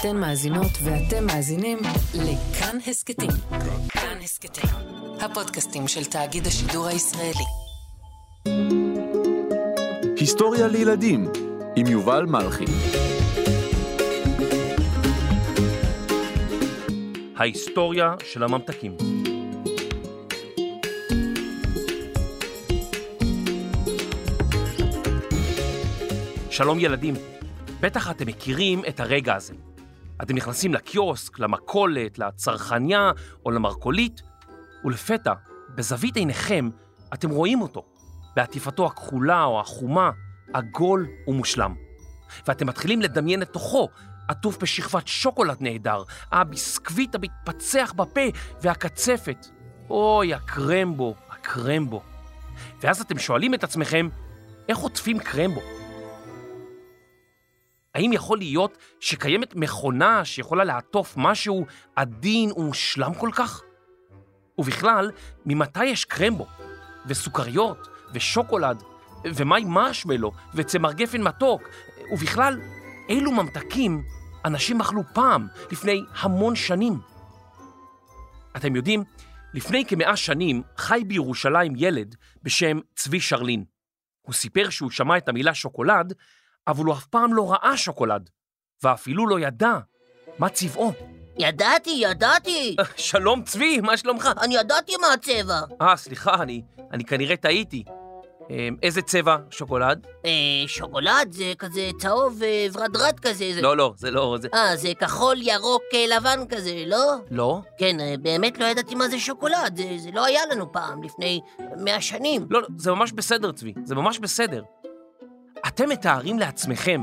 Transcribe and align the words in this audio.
אתן 0.00 0.16
מאזינות 0.16 0.70
ואתם 0.84 1.26
מאזינים 1.26 1.78
לכאן 2.14 2.78
הסכתים. 2.86 3.30
כאן 3.88 4.18
הסכתים, 4.22 4.70
הפודקאסטים 5.20 5.88
של 5.88 6.04
תאגיד 6.04 6.46
השידור 6.46 6.86
הישראלי. 6.86 7.44
היסטוריה 10.16 10.68
לילדים 10.68 11.28
עם 11.76 11.86
יובל 11.86 12.24
מלכי. 12.26 12.64
ההיסטוריה 17.36 18.14
של 18.24 18.42
הממתקים. 18.42 18.96
שלום 26.50 26.78
ילדים, 26.80 27.14
בטח 27.80 28.10
אתם 28.10 28.26
מכירים 28.26 28.82
את 28.88 29.00
הרגע 29.00 29.34
הזה. 29.34 29.54
אתם 30.22 30.36
נכנסים 30.36 30.74
לקיוסק, 30.74 31.38
למכולת, 31.38 32.18
לצרכניה 32.18 33.10
או 33.44 33.50
למרכולית, 33.50 34.22
ולפתע, 34.84 35.32
בזווית 35.74 36.16
עיניכם, 36.16 36.70
אתם 37.14 37.30
רואים 37.30 37.62
אותו, 37.62 37.84
בעטיפתו 38.36 38.86
הכחולה 38.86 39.44
או 39.44 39.60
החומה, 39.60 40.10
עגול 40.52 41.06
ומושלם. 41.28 41.74
ואתם 42.46 42.66
מתחילים 42.66 43.02
לדמיין 43.02 43.42
את 43.42 43.48
תוכו, 43.48 43.88
עטוף 44.28 44.62
בשכבת 44.62 45.08
שוקולד 45.08 45.56
נהדר, 45.60 46.02
הביסקוויט 46.32 47.14
המתפצח 47.14 47.92
בפה 47.96 48.20
והקצפת. 48.62 49.46
אוי, 49.90 50.34
הקרמבו, 50.34 51.14
הקרמבו. 51.30 52.02
ואז 52.80 53.00
אתם 53.00 53.18
שואלים 53.18 53.54
את 53.54 53.64
עצמכם, 53.64 54.08
איך 54.68 54.78
עוטפים 54.78 55.18
קרמבו? 55.18 55.75
האם 57.96 58.12
יכול 58.12 58.38
להיות 58.38 58.78
שקיימת 59.00 59.54
מכונה 59.54 60.24
שיכולה 60.24 60.64
לעטוף 60.64 61.14
משהו 61.16 61.66
עדין 61.96 62.52
ומושלם 62.56 63.14
כל 63.14 63.30
כך? 63.32 63.62
ובכלל, 64.58 65.10
ממתי 65.46 65.84
יש 65.84 66.04
קרמבו, 66.04 66.46
וסוכריות, 67.06 67.88
ושוקולד, 68.14 68.82
ומים 69.24 69.68
מרשמלו, 69.68 70.32
וצמר 70.54 70.92
גפן 70.92 71.22
מתוק, 71.22 71.62
ובכלל, 72.12 72.60
אילו 73.08 73.32
ממתקים 73.32 74.02
אנשים 74.44 74.80
אכלו 74.80 75.02
פעם, 75.12 75.46
לפני 75.72 76.02
המון 76.20 76.56
שנים? 76.56 76.98
אתם 78.56 78.76
יודעים, 78.76 79.04
לפני 79.54 79.84
כמאה 79.88 80.16
שנים 80.16 80.62
חי 80.76 81.02
בירושלים 81.06 81.72
ילד 81.76 82.16
בשם 82.42 82.78
צבי 82.94 83.20
שרלין. 83.20 83.64
הוא 84.22 84.34
סיפר 84.34 84.70
שהוא 84.70 84.90
שמע 84.90 85.16
את 85.16 85.28
המילה 85.28 85.54
שוקולד, 85.54 86.14
אבל 86.68 86.84
הוא 86.84 86.94
אף 86.94 87.06
פעם 87.06 87.34
לא 87.34 87.52
ראה 87.52 87.76
שוקולד, 87.76 88.30
ואפילו 88.82 89.26
לא 89.26 89.40
ידע 89.40 89.78
מה 90.38 90.48
צבעו. 90.48 90.92
ידעתי, 91.38 91.90
ידעתי! 91.90 92.76
שלום 92.96 93.42
צבי, 93.42 93.80
מה 93.80 93.96
שלומך? 93.96 94.28
אני 94.40 94.56
ידעתי 94.56 94.92
מה 94.96 95.12
הצבע. 95.12 95.60
אה, 95.82 95.96
סליחה, 95.96 96.34
אני, 96.34 96.62
אני 96.92 97.04
כנראה 97.04 97.36
טעיתי. 97.36 97.84
אה, 98.50 98.68
איזה 98.82 99.02
צבע 99.02 99.36
שוקולד? 99.50 100.06
אה, 100.24 100.30
שוקולד 100.66 101.32
זה 101.32 101.52
כזה 101.58 101.90
צהוב 101.98 102.42
אה, 102.42 102.66
ורדרד 102.72 103.20
כזה. 103.20 103.52
זה... 103.54 103.62
לא, 103.62 103.76
לא, 103.76 103.94
זה 103.96 104.10
לא... 104.10 104.36
זה... 104.40 104.48
אה, 104.54 104.76
זה 104.76 104.92
כחול, 105.00 105.36
ירוק, 105.42 105.82
אה, 105.94 106.16
לבן 106.16 106.40
כזה, 106.48 106.84
לא? 106.86 107.14
לא? 107.30 107.60
כן, 107.78 108.00
אה, 108.00 108.14
באמת 108.22 108.58
לא 108.58 108.64
ידעתי 108.64 108.94
מה 108.94 109.08
זה 109.08 109.18
שוקולד, 109.18 109.76
זה, 109.76 109.96
זה 109.98 110.10
לא 110.14 110.24
היה 110.24 110.40
לנו 110.50 110.72
פעם, 110.72 111.02
לפני 111.02 111.40
מאה 111.76 112.00
שנים. 112.00 112.46
לא, 112.50 112.62
לא, 112.62 112.68
זה 112.76 112.90
ממש 112.90 113.12
בסדר, 113.12 113.52
צבי, 113.52 113.74
זה 113.84 113.94
ממש 113.94 114.18
בסדר. 114.18 114.62
אתם 115.68 115.88
מתארים 115.88 116.38
לעצמכם 116.38 117.00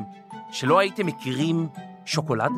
שלא 0.52 0.80
הייתם 0.80 1.06
מכירים 1.06 1.68
שוקולד? 2.06 2.52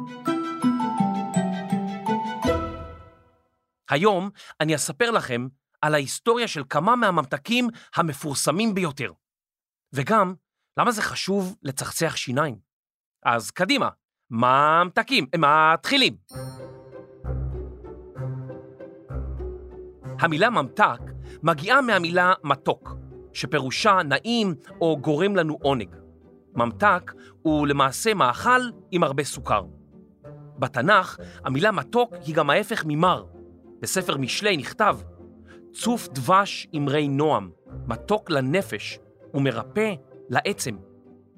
היום 3.90 4.30
אני 4.62 4.76
אספר 4.76 5.12
לכם 5.12 5.48
על 5.82 5.94
ההיסטוריה 5.94 6.48
של 6.48 6.64
כמה 6.70 6.96
מהממתקים 6.96 7.68
המפורסמים 7.96 8.74
ביותר. 8.74 9.12
וגם, 9.94 10.34
למה 10.80 10.92
זה 10.92 11.02
חשוב 11.02 11.56
לצחצח 11.64 12.16
שיניים? 12.16 12.60
אז 13.26 13.52
קדימה, 13.52 13.90
ממתקים, 14.30 15.28
מתחילים. 15.38 16.18
המילה 20.20 20.50
ממתק 20.50 21.00
מגיעה 21.44 21.82
מהמילה 21.82 22.34
מתוק, 22.44 22.90
שפירושה 23.34 24.04
נעים 24.04 24.56
או 24.82 24.98
גורם 25.02 25.36
לנו 25.36 25.58
עונג. 25.62 26.05
ממתק 26.56 27.14
הוא 27.42 27.68
למעשה 27.68 28.14
מאכל 28.14 28.62
עם 28.92 29.04
הרבה 29.04 29.24
סוכר. 29.24 29.64
בתנ"ך 30.60 31.18
המילה 31.46 31.72
מתוק 31.72 32.14
היא 32.26 32.36
גם 32.36 32.50
ההפך 32.50 32.84
ממר. 32.88 33.26
בספר 33.82 34.18
משלי 34.18 34.58
נכתב, 34.58 34.98
צוף 35.74 36.08
דבש 36.08 36.68
אמרי 36.78 37.08
נועם, 37.08 37.50
מתוק 37.88 38.30
לנפש 38.30 39.00
ומרפא 39.34 39.94
לעצם. 40.30 40.76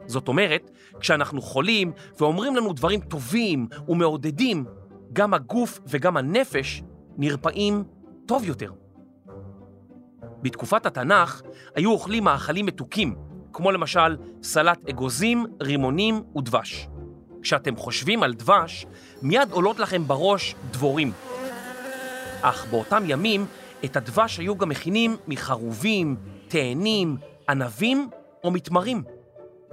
זאת 0.05 0.27
אומרת, 0.27 0.71
כשאנחנו 0.99 1.41
חולים 1.41 1.91
ואומרים 2.19 2.55
לנו 2.55 2.73
דברים 2.73 2.99
טובים 2.99 3.67
ומעודדים, 3.87 4.65
גם 5.13 5.33
הגוף 5.33 5.79
וגם 5.87 6.17
הנפש 6.17 6.83
נרפאים 7.17 7.83
טוב 8.25 8.43
יותר. 8.43 8.71
בתקופת 10.41 10.85
התנ"ך 10.85 11.41
היו 11.75 11.91
אוכלים 11.91 12.23
מאכלים 12.23 12.65
מתוקים, 12.65 13.15
כמו 13.57 13.71
למשל 13.71 14.17
סלט 14.43 14.89
אגוזים, 14.89 15.45
רימונים 15.61 16.23
ודבש. 16.37 16.87
כשאתם 17.41 17.75
חושבים 17.75 18.23
על 18.23 18.33
דבש, 18.33 18.85
מיד 19.21 19.51
עולות 19.51 19.79
לכם 19.79 20.07
בראש 20.07 20.55
דבורים. 20.71 21.11
אך 22.41 22.65
באותם 22.65 23.03
ימים 23.07 23.45
את 23.85 23.95
הדבש 23.95 24.37
היו 24.37 24.57
גם 24.57 24.69
מכינים 24.69 25.17
מחרובים, 25.27 26.15
תאנים, 26.47 27.17
ענבים 27.49 28.09
או 28.43 28.51
מתמרים. 28.51 29.03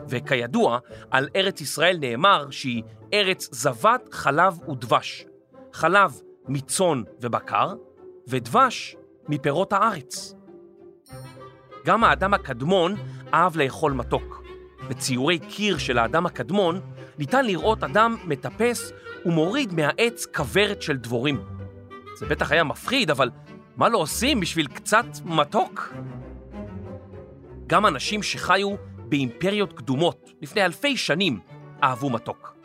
וכידוע, 0.08 0.78
על 1.10 1.28
ארץ 1.36 1.60
ישראל 1.60 1.96
נאמר 2.00 2.50
שהיא 2.50 2.82
ארץ 3.14 3.48
זבת 3.52 4.08
חלב 4.12 4.58
ודבש. 4.68 5.24
חלב 5.72 6.20
מצאן 6.48 7.02
ובקר, 7.20 7.74
ודבש 8.28 8.96
מפירות 9.28 9.72
הארץ. 9.72 10.34
גם 11.84 12.04
האדם 12.04 12.34
הקדמון 12.34 12.94
אהב 13.34 13.56
לאכול 13.56 13.92
מתוק. 13.92 14.44
בציורי 14.88 15.38
קיר 15.38 15.78
של 15.78 15.98
האדם 15.98 16.26
הקדמון 16.26 16.80
ניתן 17.18 17.44
לראות 17.44 17.84
אדם 17.84 18.16
מטפס 18.24 18.92
ומוריד 19.26 19.74
מהעץ 19.74 20.26
כוורת 20.34 20.82
של 20.82 20.96
דבורים. 20.96 21.40
זה 22.18 22.26
בטח 22.26 22.52
היה 22.52 22.64
מפחיד, 22.64 23.10
אבל 23.10 23.30
מה 23.76 23.88
לא 23.88 23.98
עושים 23.98 24.40
בשביל 24.40 24.66
קצת 24.66 25.06
מתוק? 25.24 25.94
גם 27.66 27.86
אנשים 27.86 28.22
שחיו 28.22 28.74
באימפריות 28.98 29.72
קדומות 29.72 30.32
לפני 30.42 30.64
אלפי 30.64 30.96
שנים 30.96 31.40
אהבו 31.82 32.10
מתוק. 32.10 32.56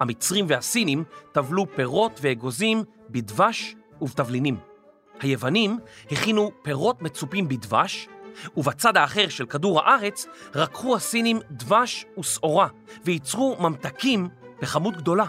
המצרים 0.00 0.44
והסינים 0.48 1.04
טבלו 1.32 1.66
פירות 1.76 2.20
ואגוזים 2.22 2.84
בדבש 3.10 3.74
ובתבלינים. 4.00 4.56
היוונים 5.20 5.78
הכינו 6.10 6.50
פירות 6.62 7.02
מצופים 7.02 7.48
בדבש, 7.48 8.08
ובצד 8.56 8.96
האחר 8.96 9.28
של 9.28 9.46
כדור 9.46 9.80
הארץ 9.80 10.26
רקחו 10.54 10.96
הסינים 10.96 11.40
דבש 11.50 12.06
ושעורה 12.18 12.68
וייצרו 13.04 13.56
ממתקים 13.60 14.28
בכמות 14.62 14.96
גדולה. 14.96 15.26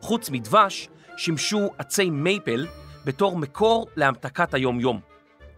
חוץ 0.00 0.30
מדבש 0.30 0.88
שימשו 1.16 1.70
עצי 1.78 2.10
מייפל 2.10 2.66
בתור 3.04 3.36
מקור 3.36 3.86
להמתקת 3.96 4.54
היום-יום. 4.54 5.00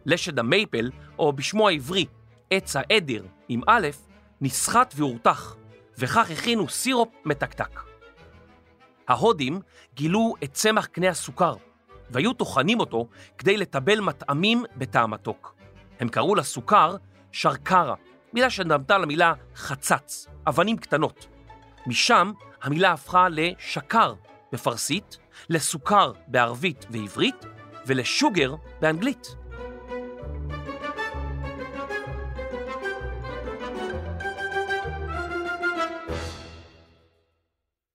לשד 0.06 0.38
המייפל, 0.38 0.90
או 1.18 1.32
בשמו 1.32 1.68
העברי, 1.68 2.06
עץ 2.50 2.76
העדר 2.76 3.22
עם 3.48 3.60
א', 3.66 3.88
נסחט 4.40 4.94
והורתח, 4.96 5.56
וכך 5.98 6.30
הכינו 6.30 6.68
סירופ 6.68 7.08
מתקתק. 7.24 7.80
ההודים 9.08 9.60
גילו 9.94 10.34
את 10.44 10.52
צמח 10.52 10.86
קנה 10.86 11.08
הסוכר, 11.08 11.54
והיו 12.10 12.32
טוחנים 12.32 12.80
אותו 12.80 13.08
כדי 13.38 13.56
לטבל 13.56 14.00
מטעמים 14.00 14.64
בתא 14.76 14.98
המתוק. 14.98 15.59
הם 16.00 16.08
קראו 16.08 16.34
לסוכר 16.34 16.96
שרקרה, 17.32 17.94
מילה 18.32 18.50
שנדמתה 18.50 18.98
למילה 18.98 19.32
חצץ, 19.56 20.26
אבנים 20.48 20.76
קטנות. 20.76 21.26
משם 21.86 22.32
המילה 22.62 22.92
הפכה 22.92 23.28
לשקר 23.28 24.14
בפרסית, 24.52 25.18
לסוכר 25.48 26.12
בערבית 26.26 26.86
ועברית 26.90 27.44
ולשוגר 27.86 28.54
באנגלית. 28.80 29.26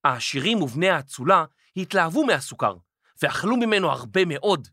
העשירים 0.04 0.62
ובני 0.62 0.90
האצולה 0.90 1.46
התלהבו 1.78 2.25
מהסוכר 2.25 2.75
ואכלו 3.22 3.57
ממנו 3.57 3.92
הרבה 3.92 4.25
מאוד, 4.25 4.68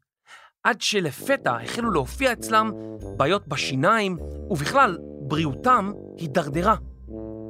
עד 0.64 0.80
שלפתע 0.80 1.56
החלו 1.62 1.90
להופיע 1.90 2.32
אצלם 2.32 2.70
בעיות 3.16 3.48
בשיניים 3.48 4.16
ובכלל 4.50 4.98
בריאותם 5.20 5.92
הידרדרה. 6.18 6.76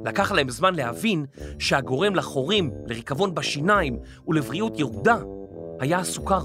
לקח 0.05 0.31
להם 0.31 0.49
זמן 0.49 0.75
להבין 0.75 1.25
שהגורם 1.59 2.15
לחורים, 2.15 2.71
לריקבון 2.87 3.35
בשיניים 3.35 3.99
ולבריאות 4.27 4.79
ירודה 4.79 5.17
היה 5.79 5.99
הסוכר. 5.99 6.39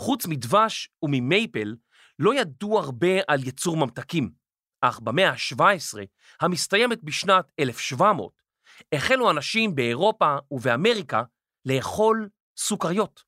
חוץ 0.00 0.26
מדבש 0.26 0.90
וממייפל, 1.02 1.74
לא 2.18 2.34
ידעו 2.34 2.78
הרבה 2.78 3.20
על 3.28 3.48
יצור 3.48 3.76
ממתקים, 3.76 4.30
אך 4.80 5.00
במאה 5.00 5.30
ה-17, 5.30 5.98
המסתיימת 6.40 7.04
בשנת 7.04 7.52
1700, 7.60 8.32
החלו 8.92 9.30
אנשים 9.30 9.74
באירופה 9.74 10.36
ובאמריקה 10.50 11.22
לאכול 11.64 12.28
סוכריות. 12.56 13.22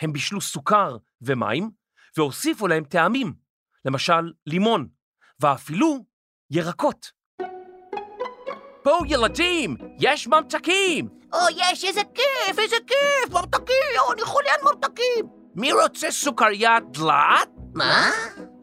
הם 0.00 0.12
בישלו 0.12 0.40
סוכר 0.40 0.96
ומים 1.22 1.70
והוסיפו 2.16 2.66
להם 2.66 2.84
טעמים, 2.84 3.34
למשל 3.84 4.32
לימון, 4.46 4.88
ואפילו 5.40 6.04
ירקות. 6.50 7.10
פה 8.82 8.98
ילדים, 9.08 9.76
יש 9.98 10.26
ממתקים! 10.26 11.08
או, 11.32 11.38
יש, 11.56 11.84
איזה 11.84 12.00
כיף, 12.14 12.58
איזה 12.58 12.76
כיף, 12.86 13.34
ממתקים, 13.34 13.98
או, 13.98 14.12
אני 14.12 14.22
חולה 14.22 14.50
על 14.54 14.60
ממתקים. 14.74 15.26
מי 15.54 15.72
רוצה 15.72 16.10
סוכריית 16.10 16.82
דלעת? 16.92 17.48
מה? 17.74 18.10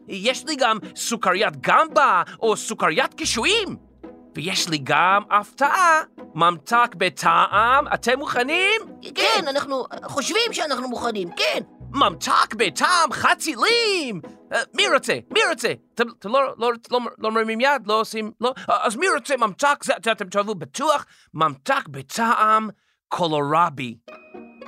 יש 0.08 0.44
לי 0.44 0.56
גם 0.56 0.78
סוכריית 0.96 1.56
גמבה 1.60 2.22
או 2.40 2.56
סוכריית 2.56 3.14
קישואים. 3.14 3.76
ויש 4.34 4.68
לי 4.68 4.78
גם 4.82 5.22
הפתעה, 5.30 6.02
ממתק 6.34 6.94
בטעם, 6.96 7.84
אתם 7.94 8.18
מוכנים? 8.18 8.80
כן, 9.14 9.44
אנחנו 9.48 9.84
חושבים 10.04 10.52
שאנחנו 10.52 10.88
מוכנים, 10.88 11.28
כן. 11.36 11.60
ממתק 11.90 12.54
בטעם 12.56 13.12
חצילים! 13.12 14.20
אה, 14.52 14.60
מי 14.74 14.88
רוצה? 14.88 15.18
מי 15.30 15.40
רוצה? 15.50 15.72
אתם 15.94 16.04
לא, 16.24 16.54
לא, 16.58 16.72
לא, 16.90 17.00
לא 17.18 17.30
מרימים 17.30 17.60
יד? 17.60 17.86
לא 17.86 18.00
עושים? 18.00 18.30
לא? 18.40 18.54
אה, 18.70 18.86
אז 18.86 18.96
מי 18.96 19.06
רוצה 19.14 19.36
ממתק? 19.36 19.84
זה, 19.84 19.92
אתם 20.12 20.28
תאהבו 20.28 20.54
בטוח. 20.54 21.06
ממתק 21.34 21.88
בטעם 21.88 22.68
קולורבי. 23.08 23.96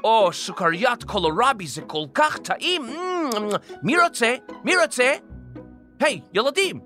או, 0.05 0.33
סוכריית 0.33 1.05
קולורבי 1.05 1.67
זה 1.67 1.83
כל 1.83 2.05
כך 2.15 2.39
טעים. 2.39 2.83
מי 3.83 3.99
רוצה? 3.99 4.35
מי 4.65 4.77
רוצה? 4.77 5.15
היי, 6.01 6.21
ילדים, 6.35 6.81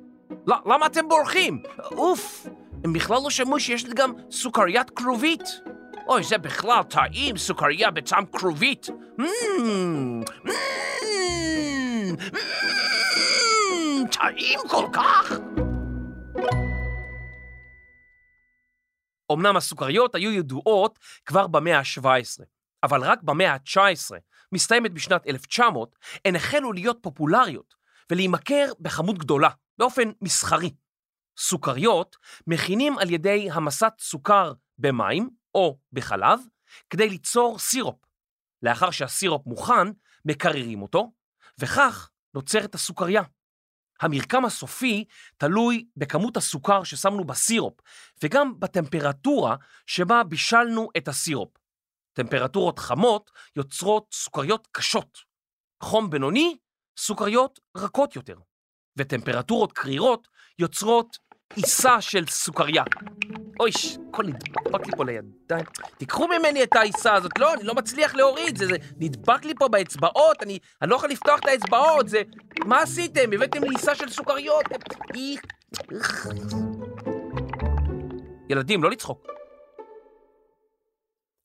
למה 0.46 0.86
אתם 0.86 1.08
בורחים? 1.08 1.62
אוף, 1.92 2.46
הם 2.84 2.92
בכלל 2.92 3.16
לא 3.22 3.30
שמעו 3.30 3.60
שיש 3.60 3.84
לי 3.84 3.94
גם 3.94 4.12
סוכריית 4.30 4.90
כרובית. 4.90 5.42
אוי, 6.06 6.24
זה 6.24 6.38
בכלל 6.38 6.82
טעים, 6.82 7.36
סוכריה 7.36 7.90
בטעם 7.90 8.26
כרובית. 8.26 8.86
טעים 14.12 14.58
כל 14.68 14.86
כך. 14.92 15.32
אמנם 19.32 19.56
הסוכריות 19.56 20.14
היו 20.14 20.32
ידועות 20.32 20.98
כבר 21.26 21.46
במאה 21.46 21.78
ה-17, 21.78 22.44
אבל 22.82 23.02
רק 23.02 23.22
במאה 23.22 23.52
ה-19, 23.52 24.16
מסתיימת 24.52 24.92
בשנת 24.92 25.26
1900, 25.28 25.96
הן 26.24 26.36
החלו 26.36 26.72
להיות 26.72 26.98
פופולריות 27.02 27.74
ולהימכר 28.10 28.72
בכמות 28.80 29.18
גדולה, 29.18 29.48
באופן 29.78 30.10
מסחרי. 30.22 30.70
סוכריות 31.38 32.16
מכינים 32.46 32.98
על 32.98 33.10
ידי 33.10 33.48
המסת 33.52 33.92
סוכר 33.98 34.52
במים 34.78 35.30
או 35.54 35.78
בחלב 35.92 36.40
כדי 36.90 37.08
ליצור 37.08 37.58
סירופ. 37.58 37.96
לאחר 38.62 38.90
שהסירופ 38.90 39.46
מוכן, 39.46 39.88
מקררים 40.24 40.82
אותו, 40.82 41.12
וכך 41.58 42.10
נוצרת 42.34 42.74
הסוכריה. 42.74 43.22
המרקם 44.00 44.44
הסופי 44.44 45.04
תלוי 45.36 45.86
בכמות 45.96 46.36
הסוכר 46.36 46.84
ששמנו 46.84 47.24
בסירופ, 47.24 47.80
וגם 48.22 48.60
בטמפרטורה 48.60 49.56
שבה 49.86 50.24
בישלנו 50.24 50.88
את 50.96 51.08
הסירופ. 51.08 51.50
טמפרטורות 52.12 52.78
חמות 52.78 53.30
יוצרות 53.56 54.06
סוכריות 54.12 54.68
קשות. 54.72 55.18
חום 55.82 56.10
בינוני, 56.10 56.56
סוכריות 56.98 57.60
רכות 57.76 58.16
יותר. 58.16 58.36
וטמפרטורות 58.96 59.72
קרירות 59.72 60.28
יוצרות 60.60 61.18
עיסה 61.54 62.00
של 62.00 62.26
סוכריה. 62.26 62.82
אוי, 63.60 63.70
הכל 64.10 64.24
נדבק 64.26 64.86
לי 64.86 64.92
פה 64.96 65.04
לידיים. 65.04 65.64
תיקחו 65.98 66.28
ממני 66.28 66.62
את 66.62 66.76
העיסה 66.76 67.14
הזאת. 67.14 67.38
לא, 67.38 67.54
אני 67.54 67.64
לא 67.64 67.74
מצליח 67.74 68.14
להוריד, 68.14 68.58
זה, 68.58 68.66
זה 68.66 68.76
נדבק 68.96 69.44
לי 69.44 69.54
פה 69.58 69.68
באצבעות, 69.68 70.42
אני, 70.42 70.58
אני 70.82 70.90
לא 70.90 70.96
יכול 70.96 71.10
לפתוח 71.10 71.40
את 71.40 71.46
האצבעות, 71.46 72.08
זה... 72.08 72.22
מה 72.66 72.82
עשיתם? 72.82 73.32
הבאתם 73.32 73.64
לי 73.64 73.68
עיסה 73.70 73.94
של 73.94 74.10
סוכריות. 74.10 74.64
ילדים, 78.50 78.82
לא 78.82 78.90
לצחוק. 78.90 79.26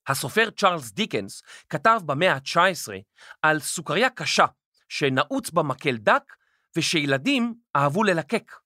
הסופר 0.08 0.50
צ'ארלס 0.50 0.92
דיקנס 0.92 1.42
כתב 1.70 2.00
במאה 2.06 2.34
ה-19 2.34 2.94
על 3.42 3.60
סוכריה 3.60 4.10
קשה 4.10 4.46
שנעוץ 4.90 5.50
בה 5.50 5.64
מקל 5.64 5.98
דק 5.98 6.34
ושילדים 6.78 7.54
אהבו 7.76 8.04
ללקק. 8.04 8.65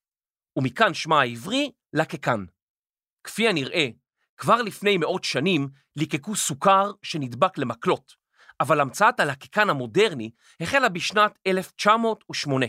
ומכאן 0.56 0.94
שמה 0.94 1.22
העברי 1.22 1.72
לקקן. 1.94 2.46
כפי 3.24 3.48
הנראה, 3.48 3.88
כבר 4.38 4.62
לפני 4.62 4.98
מאות 4.98 5.24
שנים 5.24 5.70
ליקקו 5.96 6.36
סוכר 6.36 6.92
שנדבק 7.04 7.58
למקלות, 7.58 8.16
אבל 8.60 8.80
המצאת 8.80 9.20
הלקקן 9.20 9.70
המודרני 9.70 10.32
החלה 10.60 10.90
בשנת 10.90 11.40
1908. 11.48 12.66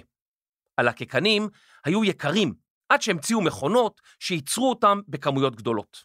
הלקקנים 0.79 1.49
היו 1.85 2.05
יקרים 2.05 2.55
עד 2.89 3.03
שהמציאו 3.03 3.41
מכונות 3.41 4.01
שייצרו 4.19 4.71
אותם 4.71 5.01
בכמויות 5.09 5.57
גדולות. 5.57 6.05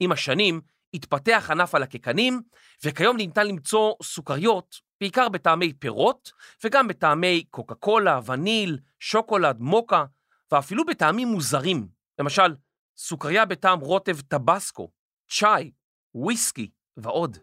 עם 0.00 0.12
השנים 0.12 0.60
התפתח 0.94 1.48
ענף 1.50 1.74
הלקקנים, 1.74 2.42
וכיום 2.84 3.16
ניתן 3.16 3.46
למצוא 3.46 3.94
סוכריות 4.02 4.80
בעיקר 5.00 5.28
בטעמי 5.28 5.72
פירות 5.72 6.32
וגם 6.64 6.88
בטעמי 6.88 7.44
קוקה 7.50 7.74
קולה, 7.74 8.20
וניל, 8.26 8.78
שוקולד, 9.00 9.60
מוקה, 9.60 10.04
ואפילו 10.52 10.84
בטעמים 10.84 11.28
מוזרים, 11.28 11.86
למשל, 12.18 12.54
סוכריה 12.96 13.44
בטעם 13.44 13.80
רוטב 13.80 14.20
טבסקו, 14.20 14.90
צ'אי, 15.30 15.70
וויסקי 16.14 16.70
ועוד. 16.96 17.38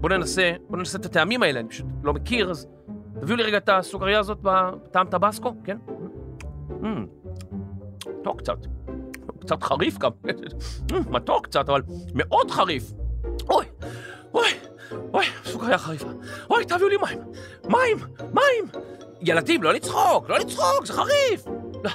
בואו 0.00 0.12
ננסה, 0.16 0.52
בואו 0.68 0.78
ננסה 0.78 0.98
את 0.98 1.04
הטעמים 1.04 1.42
האלה, 1.42 1.60
אני 1.60 1.68
פשוט 1.68 1.86
לא 2.02 2.12
מכיר, 2.12 2.50
אז 2.50 2.66
תביאו 3.20 3.36
לי 3.36 3.42
רגע 3.42 3.56
את 3.56 3.68
הסוכריה 3.68 4.18
הזאת 4.18 4.38
בטעם 4.42 5.10
טבסקו, 5.10 5.54
כן? 5.64 5.76
Mm. 6.82 6.86
מתוק 8.20 8.38
קצת, 8.38 8.58
קצת 9.40 9.62
חריף 9.62 9.98
גם, 9.98 10.10
mm, 10.26 10.94
מתוק 11.10 11.46
קצת, 11.46 11.68
אבל 11.68 11.82
מאוד 12.14 12.50
חריף. 12.50 12.92
אוי, 13.48 13.66
אוי, 14.34 14.48
אוי, 14.92 15.24
סוכריה 15.44 15.78
חריפה. 15.78 16.08
אוי, 16.50 16.64
תביאו 16.64 16.88
לי 16.88 16.96
מים, 16.96 17.18
מים, 17.64 17.96
מים. 18.34 18.82
ילדים, 19.24 19.62
לא 19.62 19.72
לצחוק, 19.74 20.28
לא 20.28 20.38
לצחוק, 20.38 20.86
זה 20.86 20.92
חריף. 20.92 21.44
לא. 21.84 21.90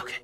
אוקיי. 0.00 0.18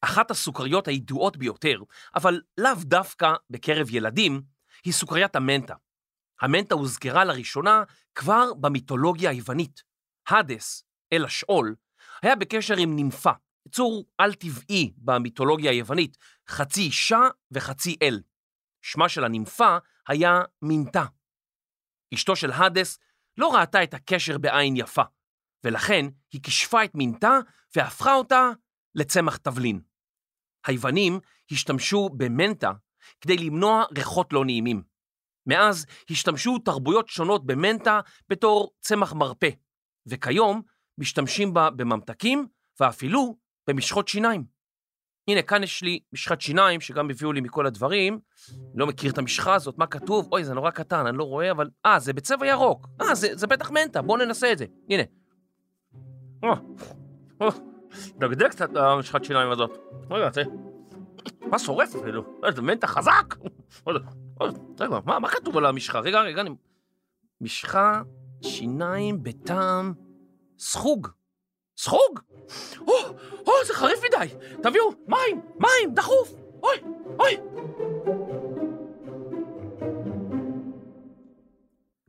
אחת 0.00 0.30
הסוכריות 0.30 0.88
הידועות 0.88 1.36
ביותר, 1.36 1.82
אבל 2.16 2.40
לאו 2.58 2.74
דווקא 2.80 3.32
בקרב 3.50 3.86
ילדים, 3.90 4.42
היא 4.84 4.92
סוכריית 4.92 5.36
המנטה. 5.36 5.74
המנטה 6.40 6.74
הוזכרה 6.74 7.24
לראשונה 7.24 7.82
כבר 8.14 8.54
במיתולוגיה 8.60 9.30
היוונית. 9.30 9.82
האדס, 10.28 10.84
אל 11.12 11.24
השאול, 11.24 11.74
היה 12.22 12.36
בקשר 12.36 12.76
עם 12.76 12.96
נימפה, 12.96 13.30
יצור 13.66 14.04
על-טבעי 14.18 14.92
במיתולוגיה 14.96 15.70
היוונית, 15.70 16.16
חצי 16.48 16.80
אישה 16.80 17.20
וחצי 17.50 17.96
אל. 18.02 18.20
שמה 18.84 19.08
של 19.08 19.24
הנימפה 19.24 19.76
היה 20.08 20.40
מינתה. 20.62 21.04
אשתו 22.14 22.36
של 22.36 22.50
האדס 22.50 22.98
לא 23.36 23.54
ראתה 23.54 23.82
את 23.82 23.94
הקשר 23.94 24.38
בעין 24.38 24.76
יפה, 24.76 25.02
ולכן 25.64 26.06
היא 26.32 26.42
כישפה 26.42 26.84
את 26.84 26.94
מינתה 26.94 27.38
והפכה 27.76 28.14
אותה 28.14 28.50
לצמח 28.94 29.36
תבלין. 29.36 29.80
היוונים 30.66 31.20
השתמשו 31.50 32.08
במנטה 32.08 32.72
כדי 33.20 33.36
למנוע 33.36 33.84
ריחות 33.96 34.32
לא 34.32 34.44
נעימים. 34.44 34.82
מאז 35.46 35.86
השתמשו 36.10 36.58
תרבויות 36.58 37.08
שונות 37.08 37.46
במנטה 37.46 38.00
בתור 38.28 38.74
צמח 38.80 39.12
מרפא, 39.12 39.50
וכיום 40.06 40.62
משתמשים 40.98 41.54
בה 41.54 41.70
בממתקים 41.70 42.48
ואפילו 42.80 43.38
במשחות 43.66 44.08
שיניים. 44.08 44.53
הנה, 45.28 45.42
כאן 45.42 45.62
יש 45.62 45.82
לי 45.82 46.00
משחת 46.12 46.40
שיניים 46.40 46.80
שגם 46.80 47.10
הביאו 47.10 47.32
לי 47.32 47.40
מכל 47.40 47.66
הדברים. 47.66 48.18
לא 48.74 48.86
מכיר 48.86 49.10
את 49.10 49.18
המשחה 49.18 49.54
הזאת, 49.54 49.78
מה 49.78 49.86
כתוב? 49.86 50.28
אוי, 50.32 50.44
זה 50.44 50.54
נורא 50.54 50.70
קטן, 50.70 51.06
אני 51.06 51.18
לא 51.18 51.24
רואה, 51.24 51.50
אבל... 51.50 51.70
אה, 51.86 51.98
זה 51.98 52.12
בצבע 52.12 52.46
ירוק. 52.46 52.86
אה, 53.00 53.14
זה, 53.14 53.28
זה 53.32 53.46
בטח 53.46 53.70
מנטה, 53.70 54.02
בואו 54.02 54.18
ננסה 54.18 54.52
את 54.52 54.58
זה. 54.58 54.66
הנה. 54.90 55.02
דגדג 58.18 58.48
קצת 58.48 58.76
המשחת 58.76 59.24
שיניים 59.24 59.50
הזאת. 59.50 59.78
רגע, 60.10 60.30
זה... 60.30 60.42
מה 61.40 61.58
שורף 61.58 61.96
אפילו? 61.96 62.24
זה 62.54 62.62
מנטה 62.62 62.86
חזק! 62.86 63.34
רגע, 64.80 65.00
מה, 65.04 65.18
מה 65.18 65.28
כתוב 65.28 65.56
על 65.56 65.66
המשחה? 65.66 66.00
רגע, 66.00 66.20
רגע, 66.20 66.40
אני... 66.40 66.50
משחה, 67.40 68.02
שיניים 68.42 69.22
בטעם, 69.22 69.92
סחוג. 70.58 71.08
סחוג? 71.76 72.20
או, 72.80 72.94
או, 73.46 73.52
זה 73.66 73.74
חריף 73.74 73.98
מדי. 74.04 74.34
תביאו, 74.62 74.92
מים, 75.08 75.40
מים, 75.58 75.94
דחוף. 75.94 76.28
אוי, 76.62 76.76
אוי. 77.18 77.36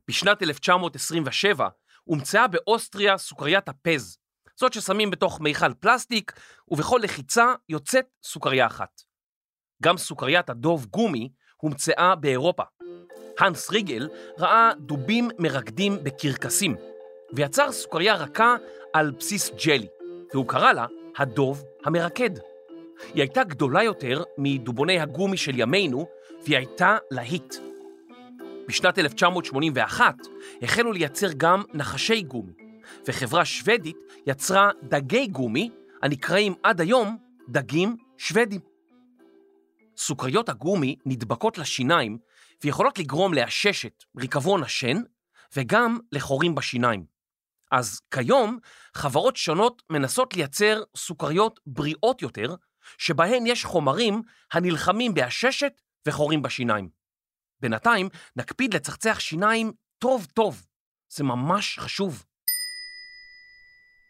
בשנת 0.08 0.42
1927 0.42 1.68
הומצאה 2.04 2.46
באוסטריה 2.46 3.18
סוכריית 3.18 3.68
הפז, 3.68 4.18
זאת 4.56 4.72
ששמים 4.72 5.10
בתוך 5.10 5.40
מיכל 5.40 5.74
פלסטיק, 5.74 6.32
ובכל 6.68 7.00
לחיצה 7.02 7.54
יוצאת 7.68 8.06
סוכריה 8.24 8.66
אחת. 8.66 9.00
גם 9.82 9.96
סוכריית 9.96 10.50
הדוב 10.50 10.86
גומי 10.86 11.28
הומצאה 11.56 12.14
באירופה. 12.14 12.62
האנס 13.38 13.70
ריגל 13.70 14.08
ראה 14.38 14.70
דובים 14.78 15.28
מרקדים 15.38 16.04
בקרקסים, 16.04 16.76
ויצר 17.32 17.72
סוכריה 17.72 18.14
רכה 18.14 18.56
על 18.96 19.10
בסיס 19.10 19.50
ג'לי, 19.66 19.86
והוא 20.32 20.48
קרא 20.48 20.72
לה 20.72 20.86
הדוב 21.16 21.64
המרקד. 21.84 22.30
היא 23.14 23.22
הייתה 23.22 23.44
גדולה 23.44 23.82
יותר 23.82 24.22
מדובוני 24.38 25.00
הגומי 25.00 25.36
של 25.36 25.58
ימינו, 25.58 26.06
והיא 26.44 26.56
הייתה 26.56 26.96
להיט. 27.10 27.54
בשנת 28.68 28.98
1981 28.98 30.14
החלו 30.62 30.92
לייצר 30.92 31.26
גם 31.36 31.62
נחשי 31.74 32.22
גומי, 32.22 32.52
וחברה 33.06 33.44
שוודית 33.44 33.96
יצרה 34.26 34.70
דגי 34.82 35.26
גומי 35.26 35.70
הנקראים 36.02 36.54
עד 36.62 36.80
היום 36.80 37.16
דגים 37.48 37.96
שוודים. 38.18 38.60
סוכריות 39.96 40.48
הגומי 40.48 40.96
נדבקות 41.06 41.58
לשיניים 41.58 42.18
ויכולות 42.64 42.98
לגרום 42.98 43.34
לעששת, 43.34 44.04
ריקבון 44.18 44.62
השן, 44.62 44.96
וגם 45.56 45.98
לחורים 46.12 46.54
בשיניים. 46.54 47.15
אז 47.70 48.00
כיום 48.10 48.58
חברות 48.94 49.36
שונות 49.36 49.82
מנסות 49.90 50.34
לייצר 50.34 50.82
סוכריות 50.96 51.60
בריאות 51.66 52.22
יותר, 52.22 52.54
שבהן 52.98 53.46
יש 53.46 53.64
חומרים 53.64 54.22
הנלחמים 54.52 55.14
בעששת 55.14 55.82
וחורים 56.08 56.42
בשיניים. 56.42 56.88
בינתיים 57.60 58.08
נקפיד 58.36 58.74
לצחצח 58.74 59.20
שיניים 59.20 59.72
טוב 59.98 60.26
טוב, 60.34 60.66
זה 61.08 61.24
ממש 61.24 61.78
חשוב. 61.78 62.24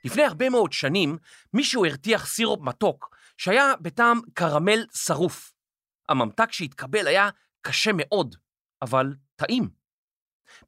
לפני 0.05 0.23
הרבה 0.25 0.51
מאוד 0.51 0.73
שנים 0.73 1.19
מישהו 1.53 1.87
הרתיח 1.87 2.27
סירופ 2.27 2.61
מתוק 2.61 3.17
שהיה 3.37 3.73
בטעם 3.81 4.21
קרמל 4.35 4.87
שרוף. 4.95 5.53
הממתק 6.09 6.53
שהתקבל 6.53 7.07
היה 7.07 7.29
קשה 7.63 7.91
מאוד, 7.95 8.37
אבל 8.83 9.15
טעים. 9.37 9.69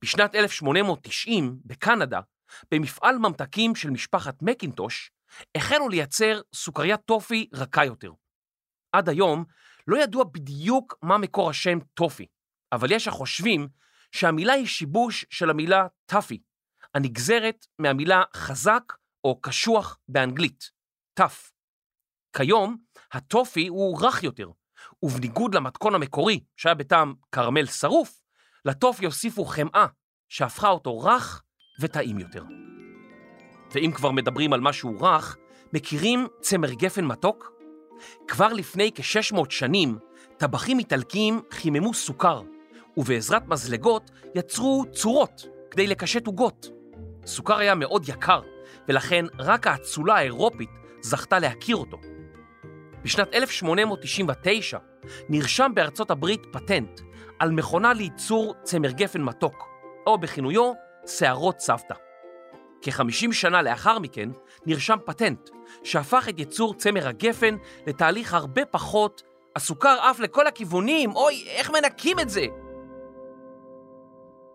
בשנת 0.02 0.34
1890, 0.34 1.58
בקנדה, 1.64 2.20
במפעל 2.70 3.18
ממתקים 3.18 3.74
של 3.74 3.90
משפחת 3.90 4.42
מקינטוש, 4.42 5.10
החלו 5.54 5.88
לייצר 5.88 6.40
סוכריית 6.54 7.00
טופי 7.04 7.48
רכה 7.52 7.84
יותר. 7.84 8.12
עד 8.92 9.08
היום 9.08 9.44
לא 9.86 10.02
ידוע 10.02 10.24
בדיוק 10.24 10.94
מה 11.02 11.18
מקור 11.18 11.50
השם 11.50 11.78
טופי, 11.94 12.26
אבל 12.72 12.92
יש 12.92 13.08
החושבים 13.08 13.68
שהמילה 14.12 14.52
היא 14.52 14.66
שיבוש 14.66 15.26
של 15.30 15.50
המילה 15.50 15.86
טאפי, 16.06 16.42
הנגזרת 16.94 17.66
מהמילה 17.78 18.22
חזק 18.36 18.82
או 19.24 19.40
קשוח 19.40 19.98
באנגלית, 20.08 20.70
טאף. 21.14 21.52
כיום 22.36 22.76
הטופי 23.12 23.66
הוא 23.66 24.06
רך 24.06 24.22
יותר, 24.22 24.50
ובניגוד 25.02 25.54
למתכון 25.54 25.94
המקורי 25.94 26.40
שהיה 26.56 26.74
בטעם 26.74 27.14
קרמל 27.30 27.66
שרוף, 27.66 28.22
לטופי 28.64 29.04
הוסיפו 29.04 29.44
חמאה 29.44 29.86
שהפכה 30.28 30.68
אותו 30.68 30.98
רך 30.98 31.42
וטעים 31.80 32.18
יותר. 32.18 32.42
ואם 33.74 33.90
כבר 33.94 34.10
מדברים 34.10 34.52
על 34.52 34.60
משהו 34.60 35.00
רך, 35.00 35.36
מכירים 35.72 36.26
צמר 36.40 36.72
גפן 36.72 37.04
מתוק? 37.04 37.52
כבר 38.28 38.52
לפני 38.52 38.90
כ-600 38.94 39.40
שנים, 39.50 39.98
טבחים 40.36 40.78
איטלקיים 40.78 41.40
חיממו 41.50 41.94
סוכר, 41.94 42.42
ובעזרת 42.96 43.48
מזלגות 43.48 44.10
יצרו 44.34 44.84
צורות 44.92 45.46
כדי 45.70 45.86
לקשט 45.86 46.26
עוגות. 46.26 46.68
סוכר 47.26 47.58
היה 47.58 47.74
מאוד 47.74 48.08
יקר, 48.08 48.40
ולכן 48.88 49.24
רק 49.38 49.66
האצולה 49.66 50.14
האירופית 50.14 50.70
זכתה 51.00 51.38
להכיר 51.38 51.76
אותו. 51.76 51.98
בשנת 53.02 53.34
1899 53.34 54.78
נרשם 55.28 55.72
בארצות 55.74 56.10
הברית 56.10 56.42
פטנט 56.52 57.00
על 57.38 57.50
מכונה 57.50 57.92
לייצור 57.92 58.54
צמר 58.62 58.90
גפן 58.90 59.22
מתוק, 59.22 59.68
או 60.06 60.18
בכינויו 60.18 60.72
שערות 61.08 61.60
סבתא. 61.60 61.94
כ-50 62.82 63.32
שנה 63.32 63.62
לאחר 63.62 63.98
מכן 63.98 64.28
נרשם 64.66 64.96
פטנט 65.06 65.50
שהפך 65.84 66.28
את 66.28 66.38
ייצור 66.38 66.74
צמר 66.74 67.08
הגפן 67.08 67.56
לתהליך 67.86 68.34
הרבה 68.34 68.64
פחות 68.64 69.22
הסוכר 69.56 69.98
עף 70.02 70.18
לכל 70.18 70.46
הכיוונים, 70.46 71.16
אוי, 71.16 71.44
איך 71.48 71.70
מנקים 71.70 72.20
את 72.20 72.30
זה? 72.30 72.46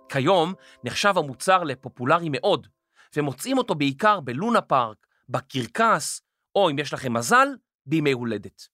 כיום 0.10 0.54
נחשב 0.84 1.14
המוצר 1.18 1.64
לפופולרי 1.64 2.28
מאוד, 2.32 2.68
ומוצאים 3.16 3.58
אותו 3.58 3.76
בעיקר 3.76 4.20
בלונה 4.20 4.62
פארק, 4.62 4.98
בקרקס, 5.30 6.22
או 6.56 6.70
אם 6.70 6.80
יש 6.80 6.94
לכם 6.94 7.14
מזל, 7.14 7.48
בימי 7.86 8.12
הולדת. 8.12 8.68